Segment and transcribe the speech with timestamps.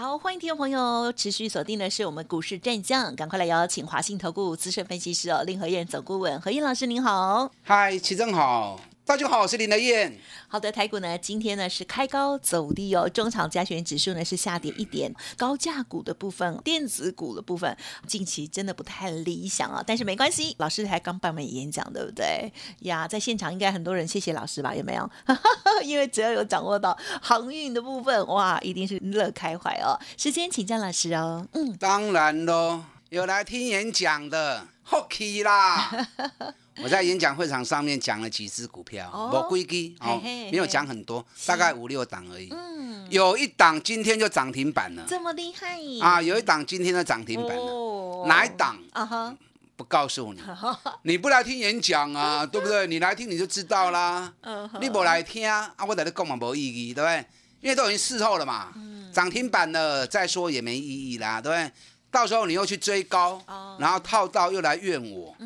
[0.00, 7.50] 好，欢迎听众朋友持续锁定的是我们股市战将，赶快来邀请华信投顾资深分析师哦，林和燕总顾问，何燕老师您好。
[7.64, 10.18] 嗨，齐正好，大家好，我是林德燕。
[10.48, 17.74] 好的，台股呢今天呢是开高走低哦，中场加权指数呢是下跌一点，高价股的部分、电子股的部分
[18.06, 23.08] 近期真的不太理想啊，但是没关系，老师才刚办完演讲，对不对呀？
[23.08, 24.74] 在现场应该很多人谢谢老师吧？
[24.74, 25.10] 有没有？
[25.82, 29.98] 因为只要有掌握到航运的部分，哇，一定是乐开怀哦。
[30.18, 31.48] 时间请江老师哦。
[31.54, 36.08] 嗯，当然喽，有来听演讲的，OK 啦。
[36.82, 42.48] 我在演讲会场上面讲了几只股票，我规矩哦，没有讲很多， 大概五六档而已。
[42.52, 46.22] 嗯，有一档今天就涨停板了，这么厉害啊！
[46.22, 48.78] 有一档今天就涨停板了，哪一档？
[48.92, 49.36] 啊哈，
[49.76, 50.40] 不告诉你，
[51.02, 52.86] 你不来听演讲啊，对不对？
[52.86, 54.32] 你来听你就知道啦。
[54.80, 57.24] 你不来听啊，我在这讲嘛没意义，对不对？
[57.60, 58.72] 因为都已经事后了嘛，
[59.12, 61.72] 涨停板了再说也没意义啦，对不对？
[62.10, 63.38] 到时候你又去追高，
[63.78, 65.36] 然后套到又来怨我。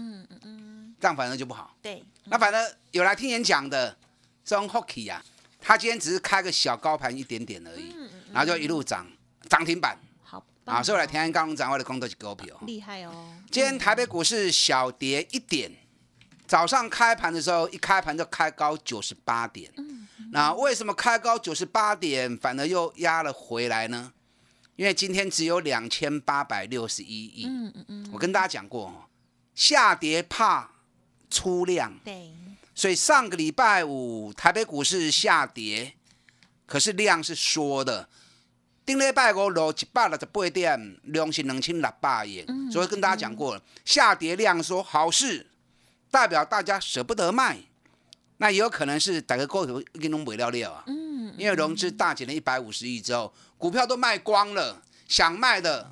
[1.03, 1.75] 这样反而就不好。
[1.83, 3.99] 对，那反正有来听演讲的，
[4.45, 5.21] 这种 hockey 啊，
[5.61, 7.93] 他今天只是开个小高盘一点点而已，
[8.33, 9.05] 然后就一路涨，
[9.51, 9.99] 涨停板。
[10.23, 12.57] 好，啊，所以来听安刚涨，我的空头是股票。
[12.65, 13.35] 厉害哦。
[13.51, 15.73] 今天台北股市小跌一点，
[16.47, 19.73] 早上开盘的时候一开盘就开高九十八点。
[19.79, 20.07] 嗯。
[20.31, 24.13] 那为什么开高九十八点，反而又压了回来呢？
[24.77, 27.47] 因为今天只有两千八百六十一亿。
[27.49, 28.11] 嗯嗯嗯。
[28.13, 29.11] 我跟大家讲过，
[29.53, 30.71] 下跌怕。
[31.33, 32.31] 出量，对，
[32.75, 35.95] 所以上个礼拜五台北股市下跌，
[36.67, 38.09] 可是量是缩的。
[38.85, 42.45] 顶礼拜五落一百六十八点，量是两千六百亿。
[42.71, 45.47] 所以跟大家讲过了，下跌量缩好事，
[46.11, 47.59] 代表大家舍不得卖。
[48.39, 50.83] 那也有可能是打个过头给弄不了了啊。
[50.89, 55.91] 嗯，因为融资大减了一百五十亿之后，股票都卖光了，想卖的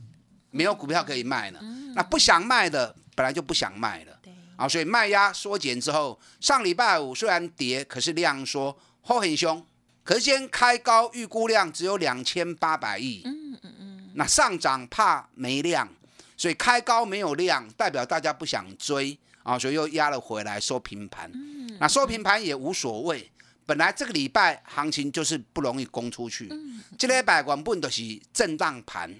[0.50, 1.60] 没有股票可以卖了。
[1.94, 4.19] 那不想卖的本来就不想卖了。
[4.60, 9.64] 啊，所以卖压缩减之后，上礼拜五虽然跌，可是量缩，后很凶。
[10.04, 13.22] 可是今天开高，预估量只有两千八百亿。
[13.24, 14.10] 嗯嗯嗯。
[14.16, 15.88] 那上涨怕没量，
[16.36, 21.30] 所以开高没有量，代表大家不想追啊，所以又压了回来收平盘。
[21.32, 21.78] 嗯。
[21.80, 23.30] 那收平盘也无所谓，
[23.64, 26.48] 本来这个礼拜行情就是不容易攻出去。
[26.50, 26.82] 嗯。
[26.98, 28.02] 这礼拜原本都是
[28.34, 29.10] 震荡盘，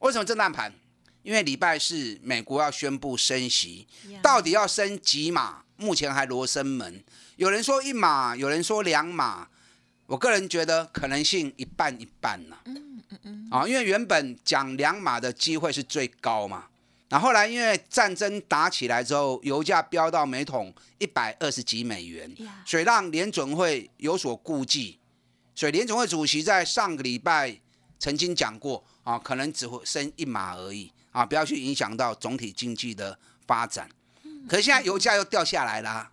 [0.00, 0.72] 为什么震荡盘？
[1.22, 3.86] 因为礼拜四美国要宣布升息，
[4.22, 5.62] 到底要升几码？
[5.76, 7.02] 目前还罗生门。
[7.36, 9.48] 有人说一码，有人说两码。
[10.06, 12.56] 我个人觉得可能性一半一半呢。
[12.64, 13.48] 嗯嗯嗯。
[13.50, 16.66] 啊，因为原本讲两码的机会是最高嘛。
[17.10, 22.30] 那后来因为战争打起来之后，油价飙到每桶一百二十几美元，
[22.66, 24.98] 所以让联准会有所顾忌。
[25.54, 27.60] 所以联准会主席在上个礼拜
[27.98, 30.92] 曾经讲过啊，可能只会升一码而已。
[31.10, 33.88] 啊，不要去影响到总体经济的发展。
[34.48, 36.12] 可是现在油价又掉下来啦，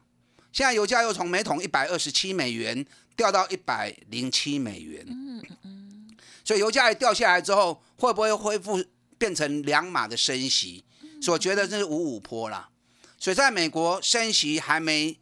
[0.52, 2.85] 现在油价又从每桶一百二十七美元
[3.16, 5.06] 掉到一百零七美元。
[5.07, 6.18] 嗯嗯。
[6.44, 8.84] 所以油价一掉下来之后，会不会恢复
[9.18, 10.84] 变成两码的升息？
[11.22, 12.69] 所以我觉得这是五五坡啦。
[13.19, 15.18] 所以在美国升息还没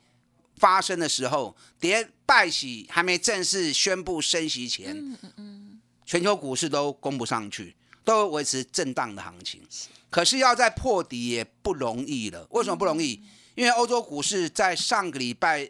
[0.57, 5.17] 发生的时候，跌拜喜还没正式宣布升息前，
[6.05, 7.75] 全球股市都攻不上去。
[8.05, 9.61] 都维持震荡的行情，
[10.09, 12.47] 可是要再破底也不容易了。
[12.51, 13.21] 为什么不容易？
[13.55, 15.69] 因为欧洲股市在上个礼拜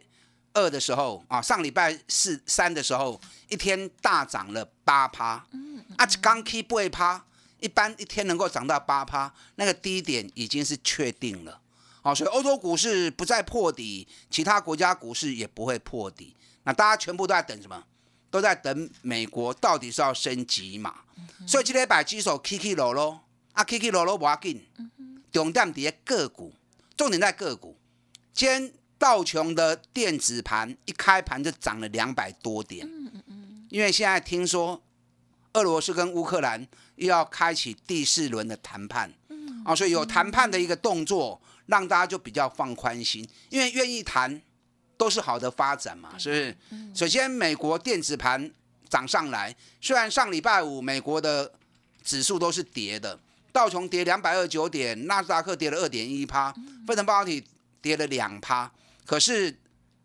[0.53, 5.47] 二的时候啊，上礼拜四三的时候，一天大涨了八趴。
[5.51, 7.25] 嗯，啊，刚 K 不会趴，
[7.59, 11.61] 一般一天能够涨到八趴，那个低点已经是确定了。
[12.01, 16.35] 好，所以欧洲股市不再破底，其他国家股市也不会破底。
[16.63, 17.83] 那大家全部都在等什么？
[18.35, 20.93] 都在等美国到底是要升级嘛？
[21.47, 23.21] 所以今天摆几手 K K 落落
[23.53, 24.61] 啊，K K 落落不要紧，
[25.31, 26.53] 重点在个股，
[26.97, 27.77] 重点在个股。
[28.33, 32.85] 今天道琼的电子盘一开盘就涨了两百多点，
[33.69, 34.83] 因为现在听说
[35.53, 39.13] 俄罗斯跟乌克兰又要开启第四轮的谈判，
[39.63, 44.41] 啊，所以有谈判的一个动作，让大家就比较放宽心，因为愿意谈。
[44.97, 46.57] 都是好的发展嘛，是不是？
[46.95, 48.51] 首先，美国电子盘
[48.89, 51.51] 涨上来，虽然上礼拜五美国的
[52.03, 53.19] 指数都是跌的，
[53.51, 56.53] 道琼跌两百二十九点，纳斯达克跌了二点一趴，
[56.85, 57.43] 分成半导体
[57.81, 58.71] 跌了两趴，
[59.05, 59.57] 可是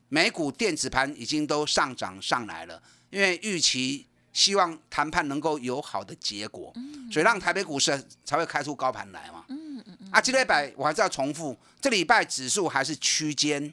[0.08, 6.72] 美股电子盘已经都上涨上来了，因为预期希望谈判能够有好的结果，
[7.12, 9.44] 所以让台北股市才会开出高盘来嘛。
[10.10, 13.72] 啊，这礼拜我还是要重复，这礼拜指数还是区间，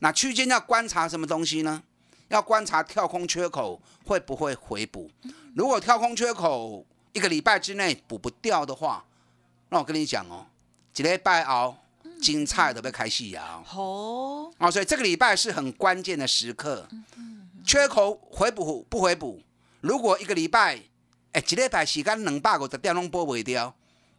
[0.00, 1.82] 那区间要观察什么东西呢？
[2.28, 5.10] 要观察跳空缺口会不会回补。
[5.54, 9.04] 如果跳空缺口一个礼拜之内补不掉的话，
[9.68, 10.46] 那我跟你讲哦，
[10.96, 11.76] 一礼拜哦
[12.20, 13.62] 精彩都被开戏啊！
[13.74, 16.88] 哦，啊，所以这个礼拜是很关键的时刻，
[17.64, 19.42] 缺口回补不回补？
[19.80, 20.80] 如果一个礼拜，
[21.32, 23.74] 哎，一礼拜时间两百五十点拢补不掉，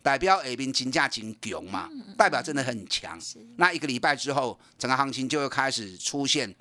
[0.06, 3.20] 代表下面金价金强嘛，代表真的很强。
[3.58, 6.54] 那一个礼拜之后，整个行情就会开始出现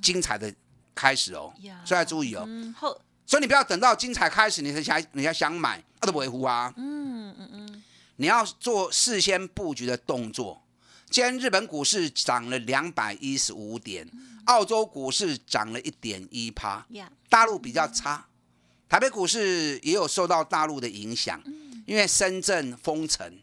[0.00, 0.54] 精彩的
[0.94, 1.52] 开始哦，
[1.84, 2.44] 所以要注意哦。
[2.46, 2.96] 嗯，后。
[3.26, 6.72] 所以你不要等到精彩开始，你才想你才想买，那都不维护啊。
[6.76, 7.82] 嗯嗯嗯，
[8.16, 10.62] 你要做事先布局的动作。
[11.10, 14.08] 今天日本股市涨了两百一十五点，
[14.44, 16.86] 澳洲股市涨了一点一趴，
[17.28, 18.24] 大陆比较差，
[18.88, 21.42] 台北股市也有受到大陆的影响，
[21.84, 23.38] 因为深圳封城，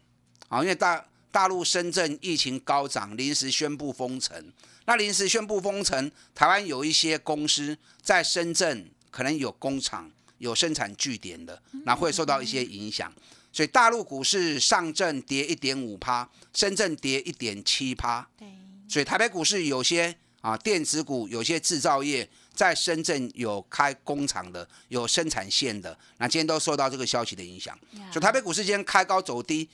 [0.48, 4.52] 啊，因为大大陆深圳疫情高涨，临时宣布封城。
[4.86, 13.12] 那临时宣布封城，台湾有一些公司在深圳可能有工厂、有生产据点的，那会受到一些影响。
[13.52, 18.28] 所以大陆股市上证跌一点五趴，深圳跌一点七趴。
[18.38, 18.48] 对，
[18.88, 22.28] 所以台北股市有些啊电子股，有些制造业
[22.60, 27.74] 在深圳有开工厂的，有生产线的，那今天都受到这个消息的影响。
[28.12, 29.66] 所以台北股市今天开高走低，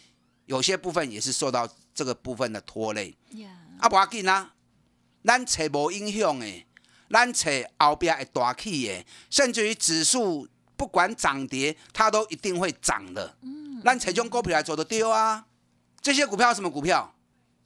[0.44, 3.12] 有些部分也是受到这个部分的拖累。
[3.30, 3.50] 呀，
[3.80, 4.52] 啊，无要紧啊，
[5.24, 6.46] 咱找无影响的，
[7.10, 10.46] 咱找后边会大起的，甚至于指数
[10.76, 13.36] 不管涨跌，它都一定会涨的。
[13.42, 15.46] 嗯，咱找种股票来做的丢啊。
[16.00, 17.16] 这些股票什么股票？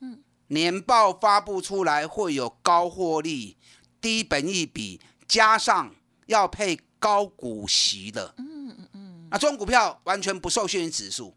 [0.01, 3.59] 嗯，年报发布出来会有高获利、
[4.01, 4.99] 低本益比，
[5.31, 5.95] 加上
[6.27, 8.35] 要配高股息的。
[8.37, 9.29] 嗯嗯嗯。
[9.31, 11.33] 那这种股票完全不受限于指数，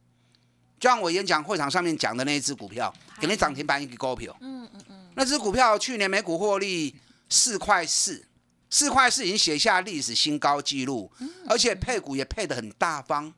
[0.80, 4.36] 就像我演讲会场上面讲的那一只股票，给你涨停板一个高票。
[4.42, 6.96] 嗯嗯嗯，那只股票去年每股获利
[7.30, 8.26] 四块四，
[8.72, 11.12] 四块四已经写下历史新高纪录，
[11.48, 13.32] 而且配股也配得很大方，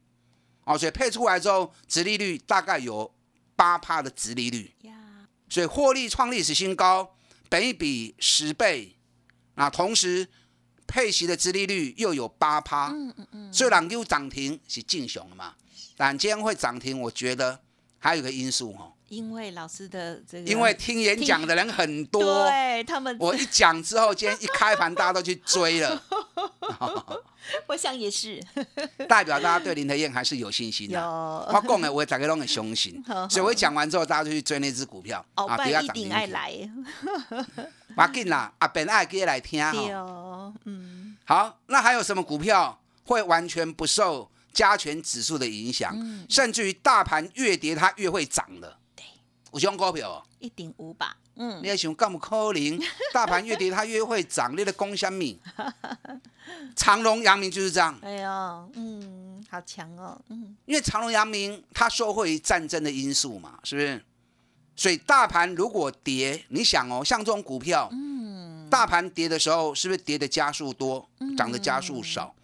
[0.63, 3.13] 哦，所以配出来之后，殖利率大概有
[3.58, 4.94] 八趴的殖利率，呀，
[5.50, 7.18] 所以获利创历史新高，
[7.50, 8.96] 本一比十倍，
[9.56, 10.30] 啊，同时
[10.88, 15.54] 配息的殖利率又有八趴，嗯嗯嗯，虽然又涨停是正常的嘛，
[15.98, 17.60] 但今天会涨停，我觉得
[18.00, 18.92] 还有一个因素哦。
[19.08, 26.04] 因为老师的这个，因为听演讲的人很多，对他们，我一讲之后，今天一开盘，大家都去追了，
[27.68, 28.42] 我想也是，
[29.08, 31.00] 代表大家对林德燕还是有信心的。
[31.00, 31.06] 有。
[31.06, 36.34] 我讲的，我大家都很相信， 所以我一讲完之后，大家就去追那只股票哦，啊，不要一定爱停。
[36.34, 36.70] 来，
[37.96, 40.00] 马紧啦，啊，本爱给来听对哈。
[40.00, 45.96] 哦，嗯，好，那还有什么股票会完全不受加权指数的影响，
[46.30, 48.78] 甚至于大盘越跌它越会涨的？
[48.96, 49.04] 对，
[49.54, 52.80] 有种股票哦，一顶五吧，嗯你，也想干么可能？
[53.14, 55.24] 大盘越跌它越会涨，你的攻什么？
[56.76, 57.98] 长隆、阳明就是这样。
[58.02, 64.04] 哎呦，嗯，好强哦，嗯，因为长隆、阳明它受惠于战争的因素嘛，是不是？
[64.76, 72.36] 所以大盘如果跌，你想哦，像这种股票，嗯，大盘跌的时候，是不是跌的加速多，涨的加速少？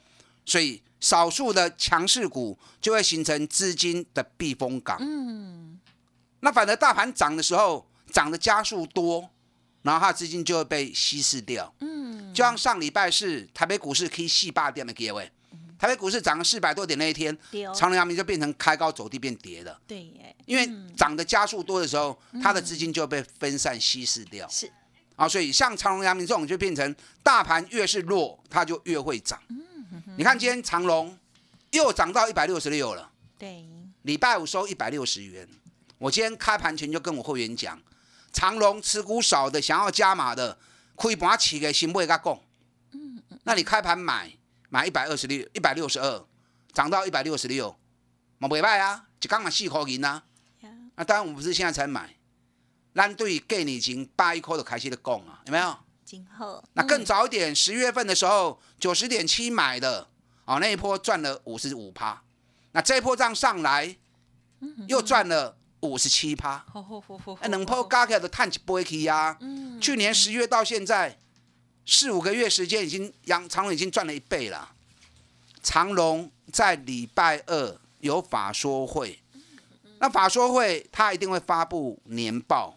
[0.45, 4.97] 所以少数的强势股就会形成资金的避风港。
[5.01, 5.79] 嗯，
[6.39, 9.29] 那反而大盘涨的时候，涨的加速多，
[9.81, 11.73] 然后它的资金就会被稀释掉。
[11.79, 15.31] 嗯，就像上礼拜是台北股市可以细霸点的结尾，
[15.79, 17.35] 台北股市涨了四百多点那一天，
[17.75, 19.79] 长隆、阳明就变成开高走低变跌了。
[19.87, 24.47] 对耶，因为涨的加速多的时候，它的资金就被分散稀释掉。
[24.47, 24.71] 是，
[25.15, 29.41] 啊，所以像长隆、阳明这种就变成大盘越是弱，它就越会涨。
[30.17, 31.17] 你看今天长隆
[31.71, 33.65] 又涨到一百六十六了，对，
[34.03, 35.47] 礼拜五收一百六十元。
[35.97, 37.79] 我今天开盘前就跟我会员讲，
[38.31, 40.57] 长隆持股少的想要加码的，
[40.95, 42.39] 可以把它起给新会甲讲。
[43.43, 44.31] 那你开盘买
[44.69, 46.25] 买一百二十六、一百六十二，
[46.71, 47.75] 涨到一百六十六，
[48.37, 50.23] 嘛袂歹啊，一刚嘛四块银啊。
[50.61, 52.15] 呀，那当然，我们不是现在才买，
[52.93, 55.77] 咱对给你前八一块就开始的讲啊，有没有？
[56.05, 60.07] 今后那更早一点，十月份的时候九十点七买的，
[60.45, 62.21] 哦，那一波赚了五十五趴。
[62.73, 63.97] 那这一波这样上来，
[64.87, 66.65] 又赚了五十七趴。
[66.71, 69.37] 吼吼吼吼，那两波加起来都探一波去啊。
[69.81, 71.17] 去年十月到现在
[71.85, 74.73] 四五个月时间，已经阳长隆已经赚了一倍了。
[75.63, 79.19] 长隆在礼拜二有法说会，
[79.99, 82.75] 那法说会他一定会发布年报。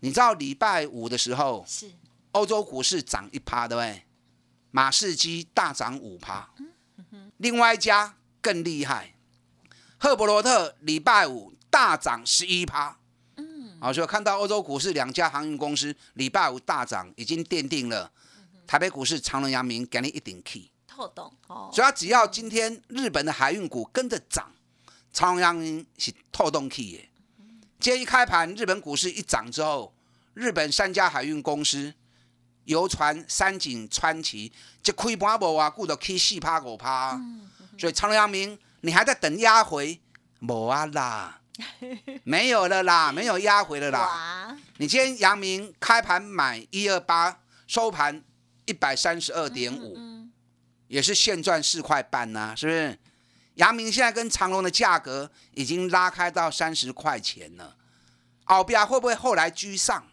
[0.00, 1.90] 你知道礼拜五的时候，是
[2.32, 4.02] 欧洲股市涨一趴，对不对？
[4.70, 6.50] 马士基大涨五趴，
[7.38, 9.14] 另外一家更厉害，
[9.96, 12.96] 赫伯罗特礼拜五大涨十一趴。
[13.36, 18.08] 嗯，好，所以看到欧洲股市两家航运公司礼拜五大涨，已经奠定了。
[18.64, 20.70] 台北股市长隆、阳明给你一顶 key。
[20.86, 24.52] 透动哦，所以只要今天日本的海运股跟着涨，
[25.12, 27.08] 长隆、阳明是透动 key 耶。
[27.80, 29.92] 今天一开盘，日本股市一涨之后，
[30.34, 31.92] 日本三家海运公司，
[32.66, 37.20] 游船、三井、川崎，这开盘无啊，顾到起四趴五趴，
[37.76, 40.00] 所以长隆、阳明你还在等压回，
[40.40, 41.40] 无啊啦，
[42.24, 44.56] 没有了啦，没有压回了啦。
[44.78, 48.22] 你今天阳明开盘买一二八，收盘
[48.64, 49.96] 一百三十二点五，
[50.88, 52.98] 也是现赚四块半呐、是不是？
[53.54, 57.76] 阳明现在跟长隆的价格已经拉开到三十块钱了，
[58.44, 60.04] 奥比亚会不会后来居上？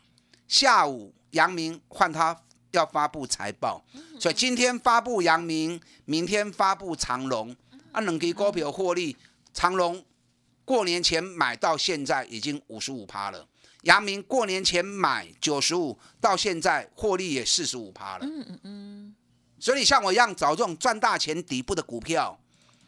[0.48, 3.84] 下午阳明换他要发布财报，
[4.20, 7.56] 所以今天发布阳明，明天发布长隆，
[7.92, 9.18] 啊，两支股票获利，
[9.54, 10.06] 长隆
[10.66, 13.48] 过年前买到现在已经五十五趴了。
[13.84, 18.26] 阳明过年前买九十五，到现在获利也四十五趴了。
[18.26, 19.16] 嗯嗯嗯。
[19.60, 22.40] 所以你像我一样找这种赚大钱底部的股票，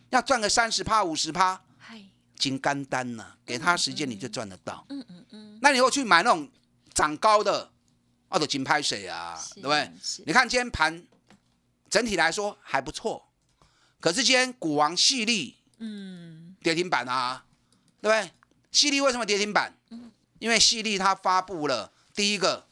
[0.09, 1.99] 要赚个三十趴、五十趴，嗨，
[2.37, 4.85] 金干单呐、给他时间你就赚得到。
[4.89, 5.59] 嗯嗯嗯。
[5.61, 6.47] 那你又去买那种
[6.93, 7.71] 涨高的，
[8.29, 9.91] 哦，都金拍水啊，是对不对？
[10.25, 11.03] 你看今天盘
[11.89, 13.31] 整体来说还不错，
[13.99, 17.45] 可是今天股王细粒嗯，跌停板啊，
[18.03, 18.31] 对不对？
[18.69, 19.73] 细粒为什么跌停板？
[20.39, 22.67] 因为细粒它发布了第一个，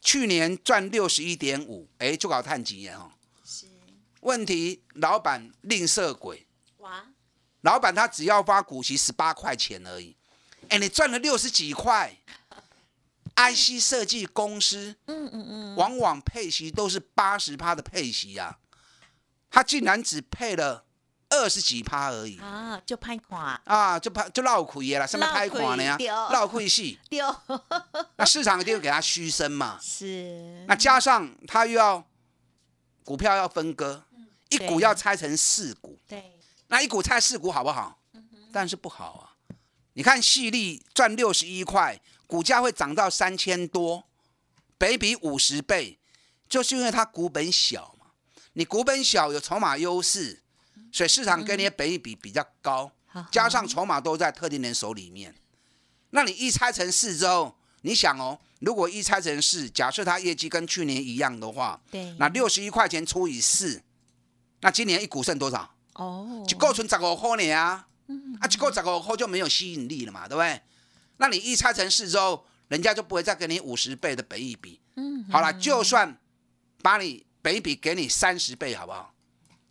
[0.00, 3.10] 去年赚六十一点五，哎，就搞探几年哈。
[3.44, 3.66] 是
[4.20, 6.46] 问题老板吝啬鬼，
[6.78, 7.04] 哇，
[7.62, 10.14] 老板他只要发股息十八块钱而已，
[10.68, 12.16] 哎，你赚了六十几块。
[13.36, 18.60] IC 设计公司，嗯嗯嗯，往往配息都是八十趴的配息啊，
[19.50, 20.84] 他竟然只配了
[21.34, 25.96] 二十几趴而已啊，就拍垮啊，就拍就绕亏了啦，什么拍垮了呀
[26.30, 26.68] 绕亏？
[26.68, 27.34] 戏，丢，
[28.16, 29.78] 那市场一定会给他虚升嘛。
[29.80, 32.02] 是那加上他又要
[33.04, 34.04] 股票要分割，
[34.48, 36.38] 一股要拆成四股，对，
[36.68, 37.98] 那一股拆四股好不好？
[38.52, 39.24] 但是不好啊。
[39.94, 44.04] 你看细粒赚六十一块，股价会涨到三千多，
[44.78, 45.98] 北比五十倍，
[46.48, 48.06] 就是因为它股本小嘛。
[48.54, 50.43] 你股本小有筹码优势，
[50.94, 52.88] 所以市场跟你的本益比比较高，
[53.32, 55.34] 加上筹码都在特定人手里面。
[56.10, 63.82] 那你一拆成四之后，你想哦，如果一拆成四，假设它业绩跟去年一样的话，对，那六十一块钱除以四，
[64.60, 65.68] 那今年一股剩多少？
[65.94, 67.88] 哦，一个存十五块呢啊，
[68.38, 70.62] 啊，一个十五块就没有吸引力了嘛，对不对？
[71.16, 74.80] 那你一拆成四之后，人家就不会再给你五十倍的本益比。
[74.94, 76.16] 嗯，好了，就算
[76.82, 79.12] 把你本益比给你三十倍，好不好？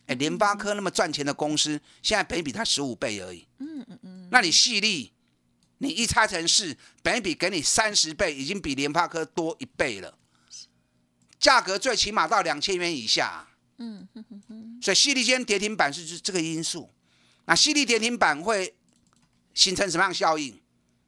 [0.07, 3.47] 哎，联发科那么赚钱的公司，现在本比它十五倍而已。
[3.59, 4.27] 嗯嗯嗯。
[4.31, 5.11] 那你细粒，
[5.77, 10.17] 你一拆成四，本比给你三十倍，已经比联发科多一倍了。
[11.39, 13.47] 价格最起码到两千元以下。
[13.77, 14.07] 嗯
[14.81, 16.89] 所以细粒今天跌停板是这这个因素。
[17.45, 18.75] 那细粒跌停板会
[19.53, 20.59] 形成什么样效应？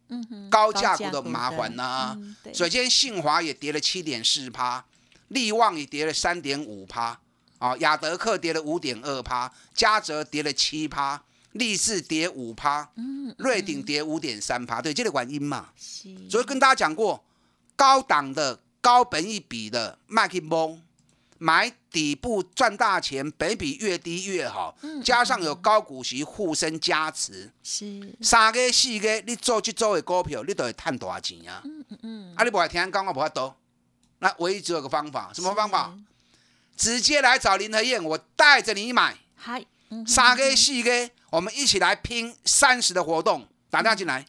[0.08, 4.86] 嗯哼高价股的麻烦呐、嗯对所以今天信华也跌了七点四趴，
[5.30, 7.20] 力旺也跌了三点五趴，
[7.58, 11.22] 啊，亚德克跌了五点二趴，嘉泽跌了七趴，
[11.54, 15.70] 力士跌五趴，嗯瑞鼎跌五点三趴，对，这个原因嘛。
[15.78, 17.24] 是所以跟大家讲过，
[17.76, 20.82] 高档的高本益比的卖去蒙，
[21.38, 31.62] 买底部赚大钱，本比越低越好，加上有高股息护身加持，是三个四个你做去做的股票，你都会赚大钱啊！
[31.64, 33.56] 嗯嗯啊，你不爱听讲，我不法多。
[34.20, 35.98] 那唯一只有个方法，什么方法？
[36.76, 44.26] 直接来找林和燕，我带着你买嗨，嗯三个四个，我们一起来拼三十的活动，打电话进来。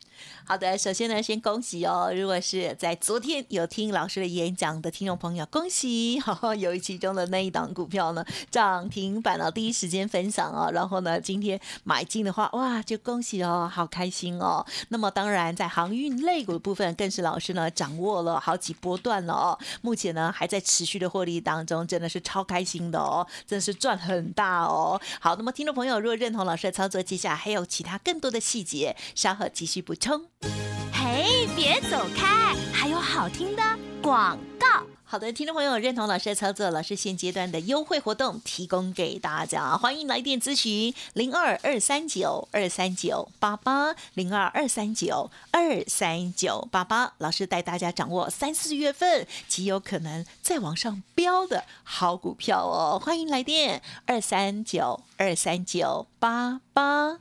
[0.48, 2.12] 好的，首先呢，先恭喜哦！
[2.14, 6.20] 如果是在昨天有听老师的演讲的听众朋友，恭喜！
[6.20, 10.70] 哈，有一其中的那一档股票呢涨停板了，第一时间分享哦。
[10.72, 14.64] 然后呢，今天买进的话，哇，就恭喜哦，好开心哦。
[14.90, 19.58] 那么当然，在航运类股的部分，更是老师呢掌握了好几波段了哦。
[19.82, 25.00] 目前呢还在持续的获利当中，真的是超开心的哦，真的是赚很大哦。
[25.18, 30.26] 好，那么听众朋友如果认同老师的操作，接下来还有其他更多的细节，稍后继续补充。
[30.92, 33.62] 嘿，别走开，还有好听的
[34.02, 34.66] 广告。
[35.08, 57.20] 好的，听众朋友认同老师的操作，老师现阶段的优惠活动提供给大家，欢迎来电咨询零二二三九二三九八八零二二三九二三九八八，老师带大家掌握三四月份极有可能再往上飙的好股票哦，欢迎来电二三九二三九八八。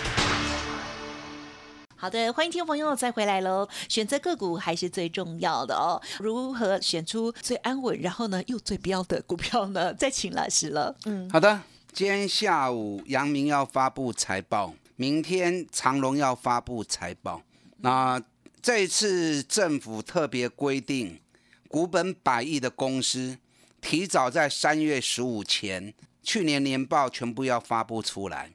[2.01, 3.69] 好的，欢迎听众朋友再回来喽。
[3.87, 6.01] 选择个股还是最重要的哦。
[6.17, 9.93] 如何选出最安稳，然后呢又最标的股票呢？
[9.93, 10.95] 再请老师了。
[11.05, 11.61] 嗯，好的。
[11.93, 17.43] 今天下午阳明要发布财报，明天长隆要发布财报。
[17.81, 18.19] 那
[18.63, 21.19] 这一次政府特别规定，
[21.67, 23.37] 股本百亿的公司
[23.79, 25.93] 提早在三月十五前，
[26.23, 28.49] 去年年报全部要发布出来。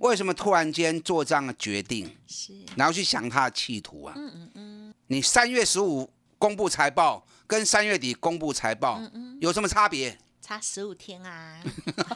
[0.00, 2.14] 为什么突然间做这样的决定？
[2.26, 4.14] 是，然后去想他的企图啊。
[4.16, 4.94] 嗯嗯嗯。
[5.06, 9.00] 你三月十五公布财报，跟三月底公布财报，
[9.40, 10.18] 有什么差别？
[10.40, 11.60] 差十五天啊。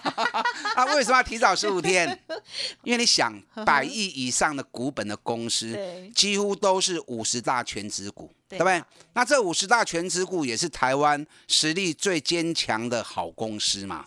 [0.76, 2.16] 啊，为什么要提早十五天？
[2.84, 5.76] 因为你想，百亿以上的股本的公司，
[6.14, 8.82] 几乎都是五十大全职股，对不对？
[9.14, 14.04] 那这五十大全职股也是台湾实力最坚强的好公司嘛。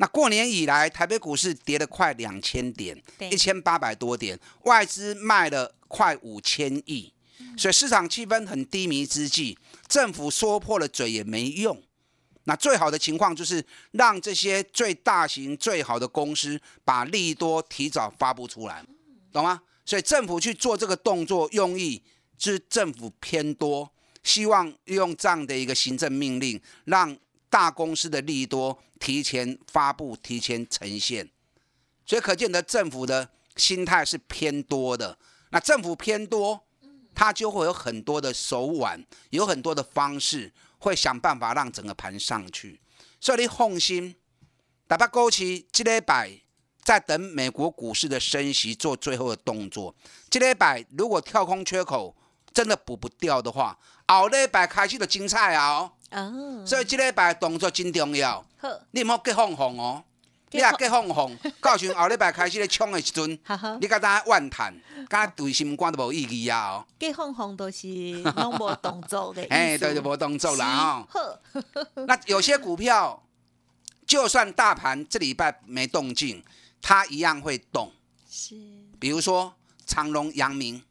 [0.00, 2.98] 那过年以来，台北股市跌了快两千点，
[3.30, 7.12] 一千八百多点，外资卖了快五千亿，
[7.54, 11.78] 所以市场气氛很低迷之际，政府说破了嘴也没用。
[12.44, 18.82] 那最好的情况就是让这些最大型、最好的公司把利多提早发布出来，
[19.30, 19.60] 懂吗？
[19.84, 22.02] 所以政府去做这个动作，用意
[22.38, 27.14] 是政府偏多，希望用这样的一个行政命令让。
[27.50, 31.28] 大公司的利多提前发布、提前呈现，
[32.06, 35.18] 所以可见得政府的心态是偏多的。
[35.50, 36.64] 那政府偏多，
[37.12, 42.80] 它就会有很多的手腕，有很多的方式，会想办法让整个盘上去。
[43.20, 44.14] 所以你放心，
[44.86, 46.30] 打把勾起，这礼拜
[46.84, 49.94] 在等美国股市的升息做最后的动作。
[50.30, 52.16] 这礼拜如果跳空缺口
[52.52, 53.76] 真的补不掉的话，
[54.08, 55.90] 后礼拜开始就精彩啊！
[56.10, 58.44] 哦，所以这礼拜动作真重要。
[58.58, 60.04] 好，你唔好急放放哦。
[60.52, 61.30] 你若急放放，
[61.62, 63.38] 到时后礼拜开始咧冲的时阵，
[63.80, 64.74] 你甲当怨叹，
[65.08, 66.72] 甲对心肝都无意义啊！
[66.72, 67.86] 哦，急放放都是
[68.34, 69.46] 拢无动作的。
[69.48, 71.06] 哎，对，就无动作啦。
[71.14, 71.38] 哦。
[72.08, 73.22] 那有些股票，
[74.04, 76.42] 就算大盘这礼拜没动静，
[76.82, 77.92] 它一样会动。
[78.28, 78.56] 是。
[78.98, 79.54] 比如说
[79.86, 80.82] 长隆、阳明，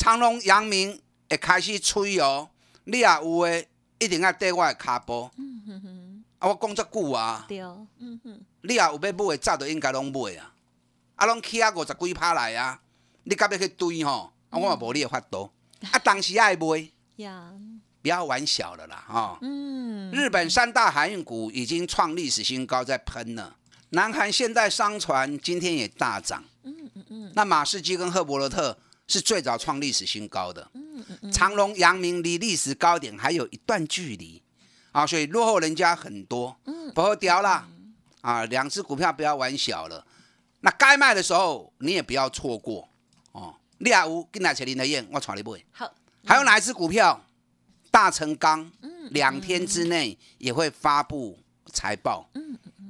[0.00, 2.48] 长隆、阳明会开始吹哦。
[2.84, 3.68] 你也有诶。
[4.02, 5.30] 一定要缀我的卡波，
[6.38, 6.48] 啊！
[6.48, 10.54] 我讲遮久啊，对，嗯哼，你也有要买，早就应该拢买啊，
[11.16, 12.80] 啊，拢起啊五十几趴来啊，
[13.24, 15.50] 你甲要去追吼，啊，我嘛无你的法度，
[15.92, 16.90] 啊，当时爱买，
[17.22, 17.52] 呀，
[18.00, 23.54] 不要玩小了啦，哈，嗯，日本三大航运股已经创历史新高，在喷了，
[23.90, 28.78] 南韩现代商船今天也大涨，嗯嗯嗯，那马士基跟赫伯罗特。
[29.10, 30.70] 是最早创历史新高的，
[31.32, 34.42] 长隆、阳明离历史高点还有一段距离。
[34.92, 37.64] 啊，所以落后人家很多，嗯不要掉了
[38.22, 38.44] 啊！
[38.46, 40.04] 两只股票不要玩小了，
[40.62, 42.88] 那该卖的时候你也不要错过。
[43.30, 43.54] 哦。
[43.78, 45.64] 利亚乌跟哪些林德燕，我传你买。
[45.70, 45.94] 好，
[46.26, 47.24] 还有哪一只股票？
[47.90, 48.70] 大成钢，
[49.10, 51.38] 两天之内也会发布
[51.72, 52.28] 财报，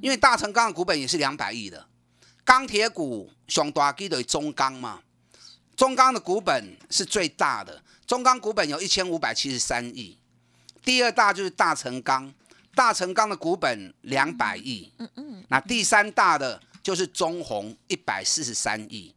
[0.01, 1.87] 因为大成钢的股本也是两百亿的，
[2.43, 5.01] 钢铁股上大基的中钢嘛。
[5.81, 10.15] 中钢的股本是最大的，中钢股本有一千五百七十三亿，
[10.83, 12.31] 第二大就是大成钢，
[12.75, 19.15] 大成钢的股本两百亿，嗯嗯，那第三大的就是中红一百四十三亿，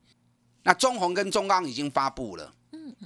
[0.63, 2.51] 那中红跟中钢已经发布了，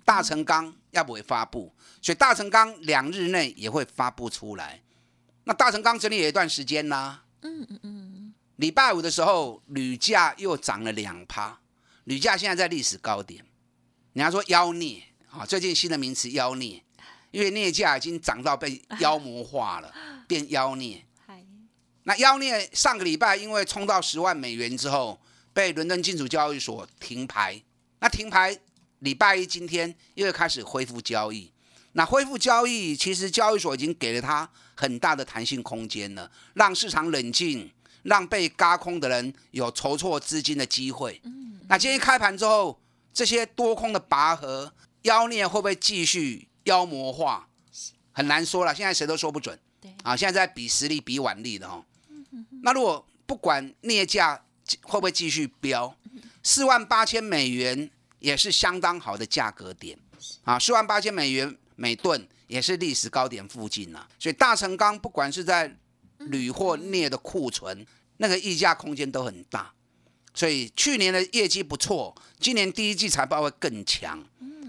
[0.05, 4.81] 大成钢要不会发布，所以大成钢两日内也会发布出来，
[5.43, 11.59] 那大成钢整理有一段时间啦，嗯嗯嗯，礼拜五的时候，铝价又涨了两趴，
[12.09, 13.45] 铝价现在在历史高点。
[14.15, 16.83] 人家说妖孽啊，最近新的名词妖孽，
[17.31, 19.95] 因为镍价已经涨到被妖魔化了，
[20.27, 21.05] 变妖孽。
[22.05, 25.21] 那妖孽上个礼拜因为冲到十万美元之后，
[25.53, 27.63] 被伦敦金属交易所停牌。
[28.01, 28.59] 那停牌，
[29.01, 31.53] 礼拜一今天又开始恢复交易。
[31.93, 37.71] 那恢复交易，其实交易所已经给了它很大的弹性空间了，让市场冷静，
[38.05, 41.21] 让被嘎空的人有筹措资金的机会。
[41.69, 42.81] 那今天开盘之后，
[43.13, 47.47] 这些多空的拔河，妖孽会不会继续妖魔化？
[48.13, 49.59] 很难说了，现在谁都说不准。
[49.81, 51.85] 对啊，现在在比实力、比腕力的哦。
[52.63, 54.43] 那如果不管镍价
[54.83, 55.95] 会不会继续飙，
[56.43, 59.99] 四万八千美元也是相当好的价格点
[60.45, 65.77] 啊，四万八千美元每吨也是历史高点附近呐、所以大成钢不管是在
[66.19, 69.73] 铝或镍的库存，那个溢价空间都很大。
[70.39, 74.25] 所以去年的业绩不错，今年第一季财报会更强。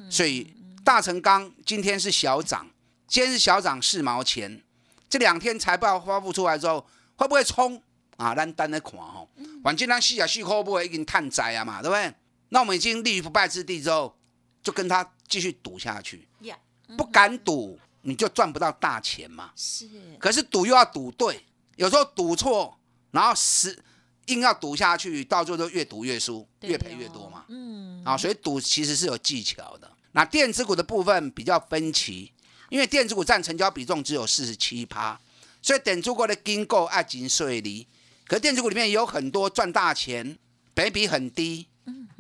[0.09, 0.51] 所以
[0.83, 2.67] 大成钢今天是小涨，
[3.07, 4.63] 今天是小涨四毛钱。
[5.07, 6.83] 这两天财报发布出来之后，
[7.17, 7.79] 会不会冲
[8.17, 8.33] 啊？
[8.33, 9.27] 咱等来看哦。
[9.63, 12.11] 反正咱四啊四块不会已经探灾啊嘛，对不对？
[12.49, 14.17] 那我们已经立于不败之地之后，
[14.63, 16.27] 就跟他继续赌下去。
[16.39, 16.57] 呀，
[16.97, 19.51] 不敢赌，你就赚不到大钱嘛。
[19.55, 19.87] 是，
[20.19, 22.75] 可是赌又要赌对，有时候赌错，
[23.11, 23.83] 然后死
[24.29, 27.45] 硬要赌下去，到最后就越赌越输，对越赔越多嘛。
[27.49, 29.91] 嗯，啊，所以赌其实是有技巧的。
[30.13, 32.31] 那电子股的部分比较分歧，
[32.69, 35.19] 因为电子股占成交比重只有四十七趴，
[35.61, 37.85] 所以等中国的金购爱金税离。
[38.25, 40.37] 可是电子股里面也有很多赚大钱，
[40.73, 41.67] 北比很低，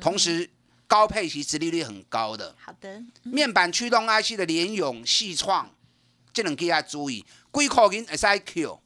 [0.01, 0.49] 同时
[0.87, 2.55] 高配息、殖利率很高的。
[2.59, 5.71] 好的，面板驱动 IC 的联咏、细创，
[6.33, 8.79] 这两个要注意，贵口银 SIQ，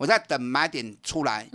[0.00, 1.46] 我在等买点出来，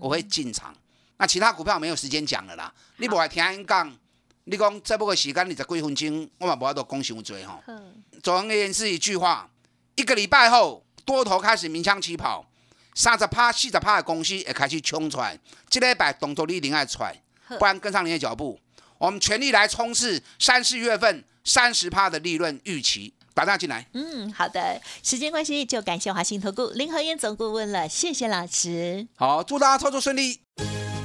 [0.00, 0.74] 我会进场。
[1.18, 3.96] 那其他股票没有时间讲了啦，你不来听因讲，
[4.42, 7.62] 你讲这不个时间二十几分钟，我嘛无法度讲伤多吼。
[7.64, 7.82] 呵，
[8.24, 9.48] 总而言之一句话，
[9.94, 12.44] 一个礼拜后，多头开始鸣枪起跑，
[12.92, 15.38] 三十趴、四十趴的公司也开始冲出来，
[15.70, 17.22] 这礼拜动作你一定要出来，
[17.56, 18.58] 不然跟上你的脚步。
[18.98, 23.86] 我们全力来冲刺三四月份三十趴的利润预期，打电话进来。
[23.92, 29.06] 嗯，好的，时间关系就感谢华信投顾林和燕总顾问了，谢谢老师。
[29.14, 30.40] 好，祝大家操作顺利。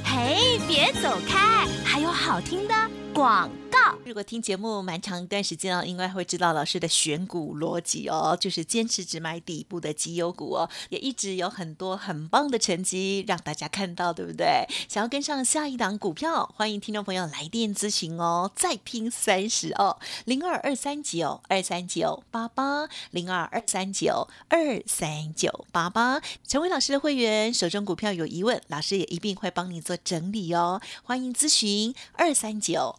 [0.02, 2.74] 嘿，别走开，还有好听的
[3.12, 3.98] 广告。
[4.04, 14.66] 如果听节目蛮长一段时间哦，应该会知道老师的选股逻辑哦，就是坚持只买底部的绩优股哦，也一直有很多很棒的成绩让大家看到，对不对？
[14.88, 32.98] 想要跟上下一档股票，欢迎听众朋友来电咨询哦，再拼三十哦，零二二三九二三九八八零二二三九二三九八八，成为老师的会员，手中股票有疑问，老师也一并会帮你做整理哦，欢迎咨询二三九。